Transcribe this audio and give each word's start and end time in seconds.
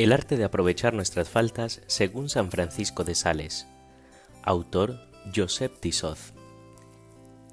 El 0.00 0.14
arte 0.14 0.38
de 0.38 0.44
aprovechar 0.44 0.94
nuestras 0.94 1.28
faltas 1.28 1.82
según 1.86 2.30
San 2.30 2.50
Francisco 2.50 3.04
de 3.04 3.14
Sales. 3.14 3.66
Autor 4.42 4.98
Joseph 5.36 5.78
Tissoz. 5.78 6.32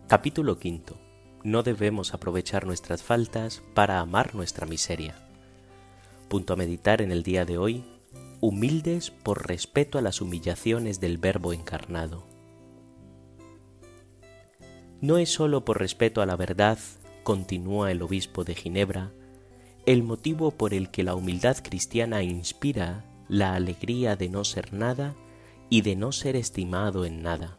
Capítulo 0.07 0.53
V. 0.53 0.81
No 1.43 1.61
debemos 1.61 2.13
aprovechar 2.13 2.65
nuestras 2.65 3.03
faltas 3.03 3.61
para 3.73 3.99
amar 3.99 4.33
nuestra 4.33 4.65
miseria. 4.65 5.15
Punto 6.29 6.53
a 6.53 6.55
meditar 6.55 7.01
en 7.01 7.11
el 7.11 7.21
día 7.21 7.43
de 7.43 7.57
hoy. 7.57 7.83
Humildes 8.39 9.09
por 9.09 9.47
respeto 9.47 9.97
a 9.97 10.01
las 10.01 10.21
humillaciones 10.21 10.99
del 10.99 11.17
Verbo 11.17 11.53
encarnado. 11.53 12.27
No 15.01 15.17
es 15.17 15.29
sólo 15.29 15.65
por 15.65 15.79
respeto 15.79 16.21
a 16.21 16.27
la 16.27 16.35
verdad, 16.35 16.77
continúa 17.23 17.91
el 17.91 18.03
obispo 18.03 18.43
de 18.43 18.53
Ginebra, 18.53 19.11
el 19.87 20.03
motivo 20.03 20.51
por 20.51 20.75
el 20.75 20.91
que 20.91 21.03
la 21.03 21.15
humildad 21.15 21.57
cristiana 21.63 22.21
inspira 22.21 23.05
la 23.27 23.55
alegría 23.55 24.15
de 24.15 24.29
no 24.29 24.43
ser 24.43 24.71
nada 24.71 25.15
y 25.71 25.81
de 25.81 25.95
no 25.95 26.11
ser 26.11 26.35
estimado 26.35 27.05
en 27.05 27.23
nada. 27.23 27.57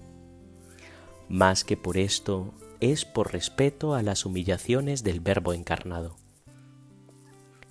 Más 1.28 1.64
que 1.64 1.76
por 1.76 1.98
esto, 1.98 2.54
es 2.78 3.04
por 3.04 3.32
respeto 3.32 3.94
a 3.94 4.02
las 4.04 4.24
humillaciones 4.24 5.02
del 5.02 5.18
Verbo 5.18 5.54
encarnado. 5.54 6.18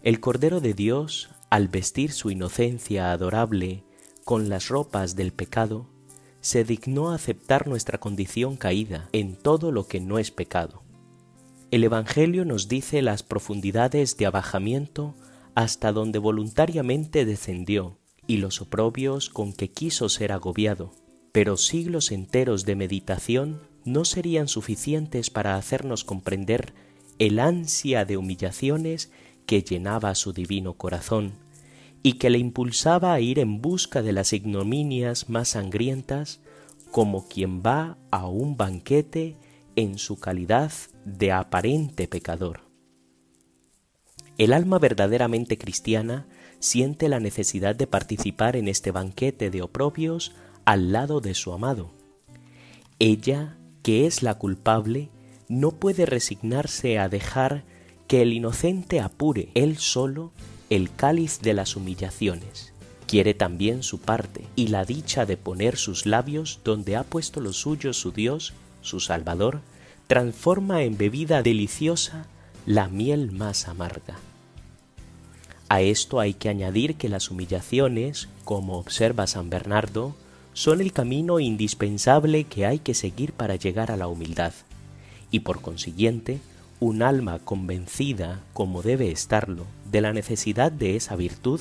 El 0.03 0.19
Cordero 0.19 0.59
de 0.59 0.73
Dios, 0.73 1.29
al 1.49 1.67
vestir 1.67 2.11
su 2.11 2.29
inocencia 2.31 3.11
adorable 3.11 3.83
con 4.25 4.49
las 4.49 4.67
ropas 4.67 5.15
del 5.15 5.31
pecado, 5.31 5.89
se 6.41 6.63
dignó 6.63 7.11
aceptar 7.11 7.67
nuestra 7.67 7.99
condición 7.99 8.57
caída 8.57 9.09
en 9.11 9.35
todo 9.35 9.71
lo 9.71 9.87
que 9.87 9.99
no 9.99 10.19
es 10.19 10.31
pecado. 10.31 10.83
El 11.71 11.83
Evangelio 11.83 12.45
nos 12.45 12.67
dice 12.67 13.01
las 13.01 13.23
profundidades 13.23 14.17
de 14.17 14.25
abajamiento 14.25 15.15
hasta 15.55 15.91
donde 15.91 16.19
voluntariamente 16.19 17.25
descendió 17.25 17.97
y 18.27 18.37
los 18.37 18.61
oprobios 18.61 19.29
con 19.29 19.53
que 19.53 19.71
quiso 19.71 20.07
ser 20.07 20.31
agobiado, 20.31 20.93
pero 21.31 21.57
siglos 21.57 22.11
enteros 22.11 22.65
de 22.65 22.75
meditación 22.75 23.61
no 23.85 24.05
serían 24.05 24.47
suficientes 24.47 25.29
para 25.29 25.55
hacernos 25.55 26.03
comprender 26.03 26.73
el 27.19 27.39
ansia 27.39 28.05
de 28.05 28.17
humillaciones 28.17 29.11
que 29.47 29.63
llenaba 29.63 30.13
su 30.13 30.33
divino 30.33 30.75
corazón 30.75 31.33
y 32.03 32.13
que 32.13 32.29
le 32.29 32.37
impulsaba 32.37 33.13
a 33.13 33.19
ir 33.19 33.39
en 33.39 33.61
busca 33.61 34.03
de 34.03 34.11
las 34.11 34.33
ignominias 34.33 35.29
más 35.29 35.49
sangrientas 35.49 36.41
como 36.91 37.27
quien 37.27 37.63
va 37.63 37.97
a 38.11 38.27
un 38.27 38.55
banquete 38.55 39.37
en 39.75 39.97
su 39.97 40.19
calidad 40.19 40.71
de 41.05 41.31
aparente 41.31 42.07
pecador. 42.07 42.61
El 44.37 44.53
alma 44.53 44.77
verdaderamente 44.77 45.57
cristiana 45.57 46.27
siente 46.59 47.09
la 47.09 47.19
necesidad 47.19 47.75
de 47.75 47.87
participar 47.87 48.55
en 48.55 48.67
este 48.67 48.91
banquete 48.91 49.49
de 49.49 49.61
oprobios 49.61 50.35
al 50.65 50.91
lado 50.91 51.21
de 51.21 51.33
su 51.33 51.53
amado. 51.53 51.91
Ella, 52.99 53.57
que 53.81 54.05
es 54.05 54.23
la 54.23 54.35
culpable, 54.35 55.09
no 55.47 55.71
puede 55.71 56.05
resignarse 56.05 56.99
a 56.99 57.09
dejar 57.09 57.63
que 58.07 58.21
el 58.21 58.33
inocente 58.33 58.99
apure 58.99 59.49
él 59.53 59.77
solo 59.77 60.31
el 60.69 60.93
cáliz 60.93 61.39
de 61.41 61.53
las 61.53 61.75
humillaciones. 61.75 62.73
Quiere 63.07 63.33
también 63.33 63.83
su 63.83 63.99
parte 63.99 64.45
y 64.55 64.67
la 64.67 64.83
dicha 64.83 65.25
de 65.25 65.37
poner 65.37 65.77
sus 65.77 66.05
labios 66.05 66.59
donde 66.63 66.95
ha 66.95 67.03
puesto 67.03 67.39
los 67.39 67.57
suyos 67.57 67.97
su 67.97 68.11
Dios 68.11 68.53
su 68.81 68.99
Salvador, 68.99 69.61
transforma 70.07 70.83
en 70.83 70.97
bebida 70.97 71.43
deliciosa 71.43 72.25
la 72.65 72.87
miel 72.87 73.31
más 73.31 73.67
amarga. 73.67 74.15
A 75.69 75.81
esto 75.81 76.19
hay 76.19 76.33
que 76.33 76.49
añadir 76.49 76.95
que 76.95 77.09
las 77.09 77.29
humillaciones, 77.29 78.29
como 78.45 78.77
observa 78.77 79.27
San 79.27 79.49
Bernardo, 79.49 80.15
son 80.53 80.79
el 80.81 80.93
camino 80.93 81.39
indispensable 81.39 82.45
que 82.45 82.65
hay 82.65 82.79
que 82.79 82.93
seguir 82.93 83.33
para 83.33 83.57
llegar 83.57 83.91
a 83.91 83.97
la 83.97 84.07
humildad, 84.07 84.53
y 85.29 85.41
por 85.41 85.61
consiguiente, 85.61 86.39
un 86.79 87.01
alma 87.01 87.39
convencida, 87.39 88.41
como 88.53 88.81
debe 88.81 89.11
estarlo, 89.11 89.65
de 89.91 90.01
la 90.01 90.13
necesidad 90.13 90.71
de 90.71 90.95
esa 90.95 91.15
virtud, 91.15 91.59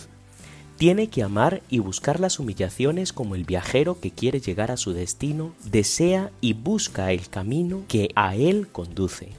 tiene 0.77 1.09
que 1.09 1.23
amar 1.23 1.63
y 1.71 1.79
buscar 1.79 2.21
las 2.21 2.39
humillaciones 2.39 3.15
como 3.15 3.35
el 3.35 3.45
viajero 3.45 3.99
que 3.99 4.11
quiere 4.11 4.41
llegar 4.41 4.71
a 4.71 4.77
su 4.77 4.93
destino 4.93 5.55
desea 5.65 6.31
y 6.43 6.53
busca 6.53 7.13
el 7.13 7.31
camino 7.31 7.85
que 7.89 8.11
a 8.15 8.37
él 8.37 8.69
conduce. 8.69 9.31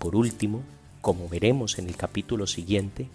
Por 0.00 0.16
último, 0.16 0.62
como 1.00 1.28
veremos 1.28 1.78
en 1.78 1.86
el 1.86 1.96
capítulo 1.96 2.48
siguiente, 2.48 3.06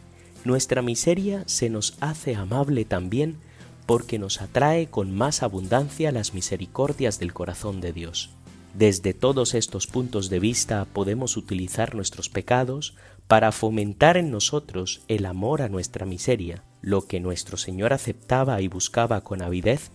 nuestra 0.45 0.81
miseria 0.81 1.43
se 1.47 1.69
nos 1.69 1.97
hace 1.99 2.35
amable 2.35 2.85
también 2.85 3.37
porque 3.85 4.19
nos 4.19 4.41
atrae 4.41 4.87
con 4.87 5.15
más 5.15 5.43
abundancia 5.43 6.11
las 6.11 6.33
misericordias 6.33 7.19
del 7.19 7.33
corazón 7.33 7.81
de 7.81 7.91
Dios. 7.91 8.31
Desde 8.77 9.13
todos 9.13 9.53
estos 9.53 9.87
puntos 9.87 10.29
de 10.29 10.39
vista 10.39 10.85
podemos 10.91 11.37
utilizar 11.37 11.95
nuestros 11.95 12.27
pecados 12.27 12.93
para 13.25 13.53
fomentar 13.53 14.17
en 14.17 14.31
nosotros 14.31 15.01
el 15.07 15.25
amor 15.25 15.61
a 15.61 15.69
nuestra 15.69 16.05
miseria, 16.05 16.61
lo 16.81 17.07
que 17.07 17.21
nuestro 17.21 17.55
Señor 17.55 17.93
aceptaba 17.93 18.61
y 18.61 18.67
buscaba 18.67 19.21
con 19.21 19.41
avidez 19.41 19.91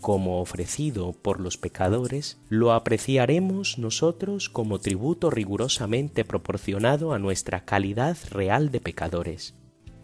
como 0.00 0.40
ofrecido 0.40 1.12
por 1.12 1.40
los 1.40 1.56
pecadores, 1.56 2.38
lo 2.48 2.72
apreciaremos 2.72 3.78
nosotros 3.78 4.48
como 4.48 4.78
tributo 4.78 5.30
rigurosamente 5.30 6.24
proporcionado 6.24 7.12
a 7.12 7.18
nuestra 7.18 7.64
calidad 7.64 8.16
real 8.30 8.70
de 8.70 8.80
pecadores. 8.80 9.54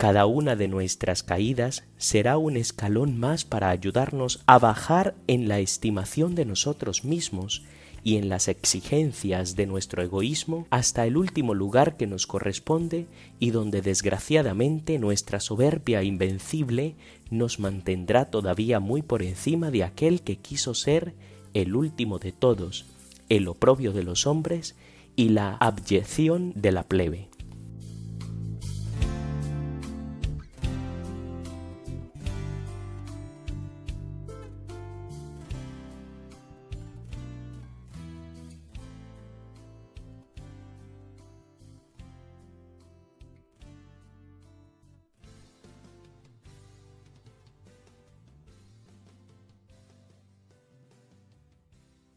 Cada 0.02 0.26
una 0.26 0.56
de 0.56 0.66
nuestras 0.66 1.22
caídas 1.22 1.84
será 1.96 2.36
un 2.36 2.56
escalón 2.56 3.20
más 3.20 3.44
para 3.44 3.70
ayudarnos 3.70 4.42
a 4.46 4.58
bajar 4.58 5.14
en 5.28 5.46
la 5.46 5.60
estimación 5.60 6.34
de 6.34 6.44
nosotros 6.44 7.04
mismos 7.04 7.62
y 8.02 8.16
en 8.16 8.28
las 8.28 8.48
exigencias 8.48 9.54
de 9.54 9.66
nuestro 9.66 10.02
egoísmo 10.02 10.66
hasta 10.70 11.06
el 11.06 11.16
último 11.16 11.54
lugar 11.54 11.96
que 11.96 12.08
nos 12.08 12.26
corresponde 12.26 13.06
y 13.38 13.52
donde 13.52 13.80
desgraciadamente 13.80 14.98
nuestra 14.98 15.38
soberbia 15.38 16.02
invencible 16.02 16.96
nos 17.30 17.60
mantendrá 17.60 18.24
todavía 18.24 18.80
muy 18.80 19.02
por 19.02 19.22
encima 19.22 19.70
de 19.70 19.84
aquel 19.84 20.22
que 20.22 20.34
quiso 20.34 20.74
ser 20.74 21.14
el 21.54 21.76
último 21.76 22.18
de 22.18 22.32
todos, 22.32 22.86
el 23.28 23.46
oprobio 23.46 23.92
de 23.92 24.02
los 24.02 24.26
hombres 24.26 24.74
y 25.14 25.28
la 25.28 25.54
abyección 25.58 26.54
de 26.56 26.72
la 26.72 26.82
plebe. 26.82 27.28